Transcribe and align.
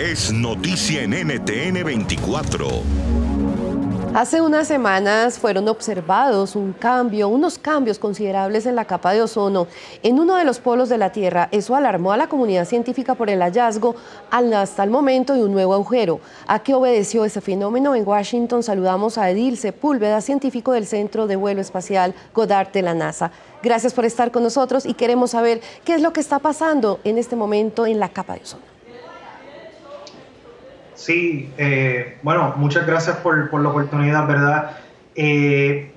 es 0.00 0.32
noticia 0.32 1.02
en 1.02 1.10
NTN 1.10 1.84
24. 1.84 2.68
Hace 4.14 4.40
unas 4.40 4.66
semanas 4.66 5.38
fueron 5.38 5.68
observados 5.68 6.56
un 6.56 6.72
cambio, 6.72 7.28
unos 7.28 7.58
cambios 7.58 7.98
considerables 7.98 8.64
en 8.64 8.76
la 8.76 8.86
capa 8.86 9.12
de 9.12 9.20
ozono 9.20 9.66
en 10.02 10.18
uno 10.18 10.36
de 10.36 10.46
los 10.46 10.58
polos 10.58 10.88
de 10.88 10.96
la 10.96 11.12
Tierra. 11.12 11.50
Eso 11.52 11.76
alarmó 11.76 12.12
a 12.12 12.16
la 12.16 12.28
comunidad 12.28 12.64
científica 12.64 13.14
por 13.14 13.28
el 13.28 13.42
hallazgo 13.42 13.94
hasta 14.30 14.84
el 14.84 14.90
momento 14.90 15.34
de 15.34 15.44
un 15.44 15.52
nuevo 15.52 15.74
agujero. 15.74 16.20
¿A 16.46 16.60
qué 16.60 16.72
obedeció 16.72 17.26
ese 17.26 17.42
fenómeno? 17.42 17.94
En 17.94 18.08
Washington 18.08 18.62
saludamos 18.62 19.18
a 19.18 19.28
Edil 19.28 19.58
Sepúlveda, 19.58 20.22
científico 20.22 20.72
del 20.72 20.86
Centro 20.86 21.26
de 21.26 21.36
Vuelo 21.36 21.60
Espacial 21.60 22.14
Goddard 22.34 22.72
de 22.72 22.80
la 22.80 22.94
NASA. 22.94 23.32
Gracias 23.62 23.92
por 23.92 24.06
estar 24.06 24.30
con 24.30 24.42
nosotros 24.42 24.86
y 24.86 24.94
queremos 24.94 25.32
saber 25.32 25.60
qué 25.84 25.94
es 25.94 26.00
lo 26.00 26.14
que 26.14 26.20
está 26.20 26.38
pasando 26.38 27.00
en 27.04 27.18
este 27.18 27.36
momento 27.36 27.84
en 27.86 28.00
la 28.00 28.08
capa 28.08 28.34
de 28.34 28.40
ozono. 28.40 28.79
Sí, 31.00 31.50
eh, 31.56 32.18
bueno, 32.22 32.52
muchas 32.56 32.86
gracias 32.86 33.16
por, 33.16 33.58
la 33.58 33.68
oportunidad, 33.70 34.26
¿verdad? 34.26 34.72
Eh, 35.14 35.90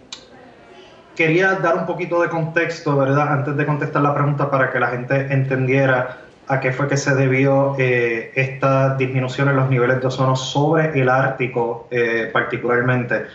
quería 1.13 1.55
dar 1.55 1.75
un 1.75 1.85
poquito 1.85 2.21
de 2.21 2.29
contexto, 2.29 2.95
¿verdad? 2.95 3.33
Antes 3.33 3.57
de 3.57 3.65
contestar 3.65 4.01
la 4.01 4.13
pregunta 4.13 4.49
para 4.49 4.71
que 4.71 4.79
la 4.79 4.87
gente 4.87 5.27
entendiera 5.33 6.19
a 6.47 6.61
qué 6.61 6.71
fue 6.71 6.87
que 6.87 6.95
se 6.95 7.13
debió 7.15 7.75
eh, 7.77 8.31
esta 8.35 8.95
disminución 8.95 9.49
en 9.49 9.57
los 9.57 9.69
niveles 9.69 9.99
de 9.99 10.07
ozono 10.07 10.37
sobre 10.37 10.97
el 10.97 11.09
Ártico 11.09 11.89
particularmente. 12.31 13.25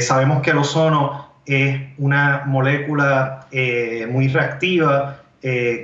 sabemos 0.00 0.40
que 0.40 0.52
el 0.52 0.58
ozono 0.58 1.28
es 1.44 1.78
una 1.98 2.44
molécula 2.46 3.48
muy 4.08 4.28
reactiva, 4.28 5.18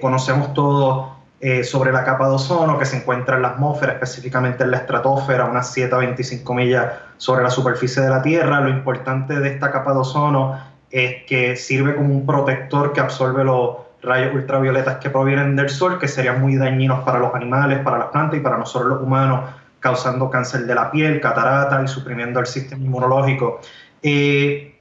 conocemos 0.01 0.55
todo 0.55 1.18
eh, 1.41 1.63
sobre 1.63 1.93
la 1.93 2.05
capa 2.05 2.29
de 2.29 2.35
ozono 2.35 2.79
que 2.79 2.85
se 2.85 2.97
encuentra 2.97 3.37
en 3.37 3.43
la 3.43 3.49
atmósfera, 3.51 3.93
específicamente 3.93 4.65
en 4.65 4.73
la 4.73 4.79
estratosfera, 4.79 5.45
unas 5.45 5.73
7 5.73 5.95
a 5.95 5.99
25 5.99 6.53
millas 6.53 6.93
sobre 7.17 7.45
la 7.45 7.51
superficie 7.51 8.03
de 8.03 8.11
la 8.11 8.23
Tierra. 8.23 8.61
Lo 8.61 8.71
importante 8.71 9.39
de 9.39 9.49
esta 9.51 9.71
capa 9.71 9.93
de 9.93 9.99
ozono 10.01 10.59
es 10.91 11.25
que 11.29 11.55
sirve 11.55 11.95
como 11.95 12.13
un 12.13 12.27
protector 12.27 12.93
que 12.93 13.01
absorbe 13.01 13.45
los 13.45 13.77
rayos 14.03 14.35
ultravioletas 14.35 14.97
que 14.97 15.11
provienen 15.11 15.55
del 15.55 15.69
sol, 15.69 16.01
que 16.01 16.09
serían 16.09 16.41
muy 16.41 16.57
dañinos 16.57 17.05
para 17.05 17.21
los 17.21 17.33
animales, 17.35 17.81
para 17.81 17.99
las 17.99 18.09
plantas 18.09 18.39
y 18.39 18.43
para 18.43 18.59
nosotros 18.59 18.95
los 18.95 19.03
humanos, 19.03 19.51
causando 19.79 20.29
cáncer 20.31 20.67
de 20.67 20.75
la 20.75 20.91
piel, 20.91 21.21
catarata 21.21 21.81
y 21.85 21.87
suprimiendo 21.87 22.41
el 22.41 22.47
sistema 22.47 22.83
inmunológico. 22.83 23.61
Eh, 24.03 24.77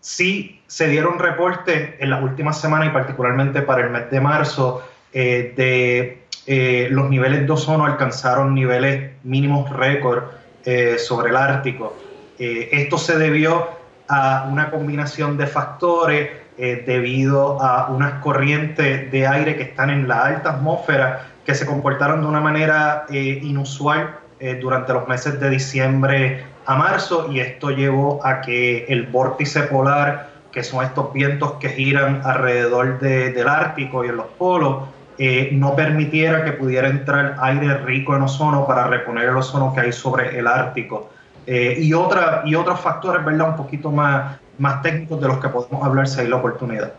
sí 0.00 0.62
se 0.66 0.88
dieron 0.88 1.18
reportes 1.18 1.96
en 1.98 2.08
las 2.08 2.22
últimas 2.22 2.58
semanas 2.58 2.88
y 2.88 2.90
particularmente 2.92 3.60
para 3.60 3.82
el 3.82 3.90
mes 3.90 4.10
de 4.10 4.20
marzo 4.20 4.82
eh, 5.12 5.52
de 5.56 6.22
eh, 6.46 6.88
los 6.90 7.10
niveles 7.10 7.46
de 7.46 7.52
ozono 7.52 7.84
alcanzaron 7.84 8.54
niveles 8.54 9.12
mínimos 9.24 9.70
récord 9.70 10.24
eh, 10.64 10.96
sobre 10.98 11.30
el 11.30 11.36
Ártico. 11.36 11.94
esto 12.38 12.98
se 12.98 13.18
debió 13.18 13.68
a 14.08 14.48
una 14.50 14.70
combinación 14.70 15.36
de 15.36 15.46
factores 15.46 16.30
debido 16.56 17.62
a 17.62 17.88
unas 17.88 18.14
corrientes 18.14 19.10
de 19.12 19.26
aire 19.26 19.56
que 19.56 19.62
están 19.62 19.90
en 19.90 20.08
la 20.08 20.24
alta 20.24 20.50
atmósfera 20.50 21.28
que 21.46 21.54
se 21.54 21.64
comportaron 21.66 22.20
de 22.20 22.26
una 22.26 22.40
manera 22.40 23.06
inusual 23.10 24.18
durante 24.60 24.92
los 24.92 25.06
meses 25.06 25.38
de 25.38 25.50
diciembre 25.50 26.44
a 26.66 26.74
marzo 26.74 27.30
y 27.30 27.40
esto 27.40 27.70
llevó 27.70 28.24
a 28.24 28.40
que 28.40 28.86
el 28.88 29.06
vórtice 29.06 29.62
polar, 29.62 30.30
que 30.50 30.62
son 30.62 30.84
estos 30.84 31.12
vientos 31.12 31.52
que 31.54 31.68
giran 31.68 32.22
alrededor 32.24 32.98
del 32.98 33.48
Ártico 33.48 34.04
y 34.04 34.08
en 34.08 34.16
los 34.16 34.26
polos, 34.38 34.84
eh, 35.18 35.50
no 35.52 35.76
permitiera 35.76 36.44
que 36.44 36.52
pudiera 36.52 36.88
entrar 36.88 37.36
aire 37.40 37.78
rico 37.78 38.16
en 38.16 38.22
ozono 38.22 38.66
para 38.66 38.86
reponer 38.86 39.28
el 39.28 39.36
ozono 39.36 39.72
que 39.74 39.80
hay 39.80 39.92
sobre 39.92 40.38
el 40.38 40.46
Ártico. 40.46 41.10
Eh, 41.46 41.76
y, 41.80 41.92
otra, 41.92 42.42
y 42.44 42.54
otros 42.54 42.80
factores, 42.80 43.24
¿verdad? 43.24 43.50
Un 43.50 43.56
poquito 43.56 43.90
más, 43.90 44.38
más 44.58 44.80
técnicos 44.82 45.20
de 45.20 45.28
los 45.28 45.38
que 45.38 45.48
podemos 45.48 45.84
hablar 45.84 46.06
si 46.06 46.20
hay 46.20 46.28
la 46.28 46.36
oportunidad. 46.36 46.92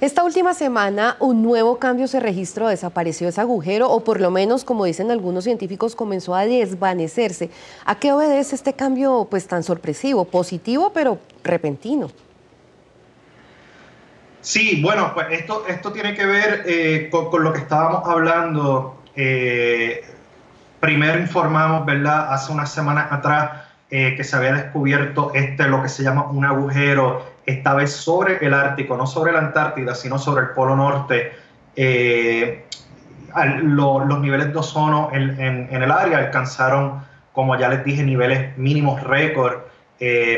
Esta 0.00 0.22
última 0.24 0.54
semana 0.54 1.16
un 1.20 1.42
nuevo 1.42 1.78
cambio 1.78 2.08
se 2.08 2.20
registró, 2.20 2.68
desapareció 2.68 3.28
ese 3.28 3.40
agujero 3.40 3.90
o 3.90 4.00
por 4.00 4.20
lo 4.20 4.30
menos, 4.30 4.64
como 4.64 4.84
dicen 4.84 5.10
algunos 5.10 5.44
científicos, 5.44 5.94
comenzó 5.94 6.34
a 6.34 6.44
desvanecerse. 6.44 7.48
¿A 7.86 7.94
qué 7.94 8.12
obedece 8.12 8.54
este 8.54 8.74
cambio 8.74 9.28
pues 9.30 9.46
tan 9.46 9.62
sorpresivo, 9.62 10.24
positivo 10.26 10.90
pero 10.92 11.18
repentino? 11.42 12.10
Sí, 14.44 14.82
bueno, 14.82 15.12
pues 15.14 15.28
esto, 15.30 15.64
esto 15.66 15.90
tiene 15.90 16.14
que 16.14 16.26
ver 16.26 16.64
eh, 16.66 17.08
con, 17.10 17.42
lo 17.42 17.50
que 17.54 17.60
estábamos 17.60 18.06
hablando. 18.06 19.00
Eh, 19.16 20.04
primero 20.80 21.18
informamos, 21.18 21.86
¿verdad? 21.86 22.30
Hace 22.30 22.52
unas 22.52 22.70
semanas 22.70 23.10
atrás 23.10 23.62
eh, 23.90 24.12
que 24.14 24.22
se 24.22 24.36
había 24.36 24.52
descubierto 24.52 25.32
este, 25.32 25.66
lo 25.66 25.82
que 25.82 25.88
se 25.88 26.02
llama 26.02 26.24
un 26.30 26.44
agujero, 26.44 27.24
esta 27.46 27.72
vez 27.72 27.90
sobre 27.92 28.36
el 28.44 28.52
Ártico, 28.52 28.98
no 28.98 29.06
sobre 29.06 29.32
la 29.32 29.38
Antártida, 29.38 29.94
sino 29.94 30.18
sobre 30.18 30.42
el 30.42 30.50
Polo 30.50 30.76
Norte. 30.76 31.32
los 33.62 34.20
niveles 34.20 34.52
de 34.52 34.58
ozono 34.58 35.08
en, 35.14 35.40
en, 35.40 35.82
el 35.82 35.90
área 35.90 36.18
alcanzaron, 36.18 37.02
como 37.32 37.58
ya 37.58 37.70
les 37.70 37.82
dije, 37.82 38.02
niveles 38.02 38.58
mínimos 38.58 39.02
récord 39.04 39.60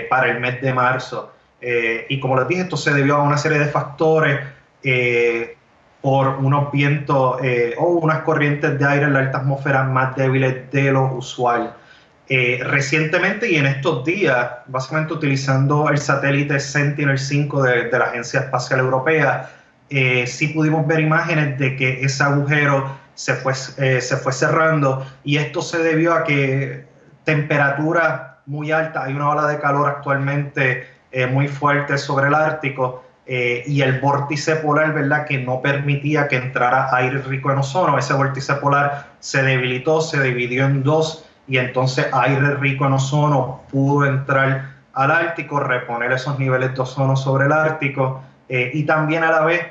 para 0.09 0.31
el 0.31 0.39
mes 0.39 0.63
de 0.63 0.73
marzo. 0.73 1.33
Eh, 1.61 2.07
y 2.09 2.21
como 2.21 2.37
les 2.37 2.49
dije, 2.49 2.63
esto 2.63 2.77
se 2.77 2.93
debió 2.93 3.17
a 3.17 3.23
una 3.23 3.39
serie 3.39 3.59
de 3.59 3.67
factores 3.67 4.41
eh, 4.83 5.57
por 6.03 6.29
unos 6.29 6.71
vientos 6.71 7.39
eh, 7.43 7.75
o 7.79 7.87
unas 7.87 8.21
corrientes 8.23 8.79
de 8.79 8.85
aire 8.85 9.07
en 9.07 9.15
la 9.15 9.21
alta 9.21 9.39
atmósfera 9.39 9.85
más 9.85 10.15
débiles 10.17 10.71
de 10.71 10.93
lo 10.93 11.15
usual. 11.15 11.75
recientemente 12.29 13.51
y 13.51 13.57
en 13.57 13.67
estos 13.67 14.05
días, 14.05 14.49
básicamente 14.67 15.15
utilizando 15.15 15.89
el 15.89 15.99
satélite 15.99 16.59
Sentinel-5 16.59 17.63
de, 17.63 17.85
de, 17.89 17.99
la 17.99 18.07
Agencia 18.07 18.41
Espacial 18.41 18.81
Europea, 18.81 19.49
sí 20.27 20.49
pudimos 20.49 20.87
ver 20.87 21.01
imágenes 21.01 21.57
de 21.59 21.77
que 21.77 22.01
ese 22.03 22.23
agujero 22.25 22.97
se 23.15 23.35
fue, 23.35 23.55
se 23.55 24.17
fue 24.17 24.33
cerrando 24.33 25.07
y 25.23 25.37
esto 25.37 25.63
se 25.63 25.79
debió 25.79 26.15
a 26.15 26.25
que 26.25 26.85
temperatura 27.25 28.41
muy 28.47 28.73
alta, 28.73 29.05
hay 29.05 29.15
una 29.15 29.31
ola 29.31 29.47
de 29.47 29.59
calor 29.61 29.89
actualmente 29.89 30.96
eh, 31.13 31.27
muy 31.27 31.49
fuerte 31.49 31.99
sobre 31.99 32.29
el 32.29 32.35
Ártico 32.35 33.05
eh, 33.27 33.65
y 33.67 33.83
el 33.83 34.01
vórtice 34.01 34.57
polar, 34.57 34.93
¿verdad?, 34.93 35.25
que 35.27 35.39
no 35.39 35.61
permitía 35.61 36.29
que 36.29 36.37
entrara 36.37 36.95
aire 36.95 37.19
rico 37.23 37.51
en 37.51 37.59
ozono. 37.59 37.99
Ese 37.99 38.13
vórtice 38.15 38.55
polar 38.55 39.09
se 39.21 39.43
debilitó, 39.43 40.01
se 40.01 40.21
dividió 40.23 40.67
en 40.67 40.83
dos 40.83 41.25
y 41.49 41.59
entonces 41.59 42.07
aire 42.13 42.55
rico 42.57 42.87
en 42.87 42.95
ozono 42.95 43.63
pudo 43.71 44.07
entrar 44.07 44.77
al 44.93 45.11
Ártico, 45.11 45.61
reponer 45.61 46.13
esos 46.13 46.39
niveles 46.39 46.75
de 46.75 46.81
ozono 46.81 47.17
sobre 47.17 47.47
el 47.47 47.53
Ártico 47.53 48.23
eh, 48.49 48.71
y 48.75 48.85
también 48.85 49.25
a 49.25 49.31
la 49.31 49.45
vez, 49.45 49.67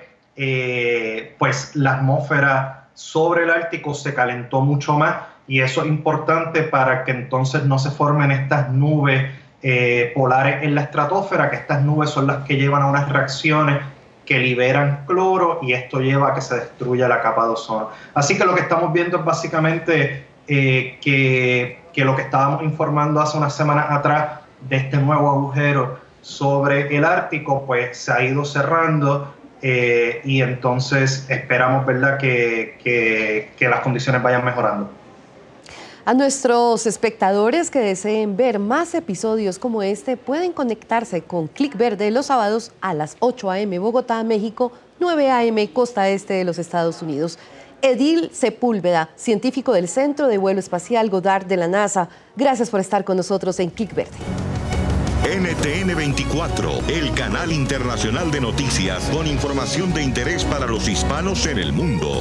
pues 1.38 1.76
la 1.76 1.96
atmósfera 1.96 2.88
sobre 2.94 3.44
el 3.44 3.50
Ártico 3.50 3.94
se 3.94 4.14
calentó 4.14 4.62
mucho 4.62 4.94
más 4.94 5.16
y 5.48 5.62
eso 5.62 5.82
es 5.82 5.88
importante 5.88 6.64
para 6.64 7.04
que 7.04 7.12
entonces 7.12 7.64
no 7.66 7.78
se 7.78 7.92
formen 7.92 8.32
estas 8.32 8.70
nubes 8.70 9.32
eh, 9.68 10.12
polares 10.14 10.62
en 10.62 10.76
la 10.76 10.82
estratosfera, 10.82 11.50
que 11.50 11.56
estas 11.56 11.82
nubes 11.82 12.12
son 12.12 12.28
las 12.28 12.46
que 12.46 12.56
llevan 12.56 12.84
a 12.84 12.86
unas 12.86 13.10
reacciones 13.10 13.80
que 14.24 14.38
liberan 14.38 15.06
cloro 15.08 15.58
y 15.64 15.74
esto 15.74 16.02
lleva 16.02 16.30
a 16.30 16.34
que 16.36 16.42
se 16.42 16.54
destruya 16.54 17.08
la 17.08 17.20
capa 17.20 17.46
de 17.46 17.54
ozono. 17.54 17.90
Así 18.14 18.38
que 18.38 18.46
lo 18.46 18.54
que 18.54 18.62
estamos 18.62 18.94
viendo 18.94 19.18
es 19.18 19.26
básicamente 19.26 20.24
eh, 20.48 21.00
que, 21.02 22.04
lo 22.04 22.16
que 22.16 22.22
estábamos 22.22 22.62
informando 22.62 23.20
hace 23.20 23.40
unas 23.40 23.56
semanas 23.56 23.88
atrás 23.90 24.42
de 24.70 24.76
este 24.76 24.98
nuevo 24.98 25.32
agujero 25.32 25.98
sobre 26.22 26.96
el 26.96 27.04
Ártico, 27.04 27.66
pues 27.66 27.98
se 27.98 28.14
ha 28.14 28.22
ido 28.22 28.46
cerrando 28.46 29.34
eh, 29.64 30.22
y 30.26 30.44
entonces 30.44 31.26
esperamos 31.28 31.88
¿verdad? 31.88 32.20
Que 32.20 33.58
las 33.62 33.80
condiciones 33.80 34.22
vayan 34.22 34.46
mejorando. 34.46 34.92
A 36.08 36.14
nuestros 36.14 36.86
espectadores 36.86 37.72
que 37.72 37.80
deseen 37.80 38.38
ver 38.38 38.60
más 38.60 38.94
episodios 38.94 39.58
como 39.58 39.82
este 39.82 40.18
pueden 40.18 40.52
conectarse 40.52 41.24
con 41.24 41.48
Click 41.48 41.76
Verde 41.76 42.12
los 42.12 42.28
sábados 42.28 42.72
a 42.80 42.94
las 42.94 43.18
8 43.22 43.50
a.m. 43.50 43.80
Bogotá, 43.80 44.24
México, 44.24 44.72
9 45.00 45.32
a.m. 45.32 45.68
Costa 45.72 46.08
Este 46.10 46.36
de 46.36 46.44
los 46.44 46.60
Estados 46.60 47.02
Unidos. 47.02 47.40
Edil 47.82 48.30
Sepúlveda, 48.32 49.10
científico 49.16 49.74
del 49.74 49.88
Centro 49.88 50.28
de 50.28 50.38
Vuelo 50.38 50.60
Espacial 50.60 51.10
Goddard 51.10 51.48
de 51.48 51.58
la 51.58 51.68
NASA. 51.68 52.08
Gracias 52.36 52.70
por 52.70 52.82
estar 52.82 53.04
con 53.04 53.18
nosotros 53.18 53.60
en 53.60 53.72
Click 53.72 53.96
Verde. 53.96 54.12
NTN 55.24 55.96
24, 55.96 56.82
el 56.88 57.16
canal 57.16 57.52
internacional 57.52 58.30
de 58.30 58.42
noticias 58.42 59.06
con 59.06 59.26
información 59.26 59.92
de 59.92 60.04
interés 60.04 60.44
para 60.44 60.68
los 60.68 60.88
hispanos 60.88 61.48
en 61.48 61.58
el 61.58 61.74
mundo. 61.74 62.12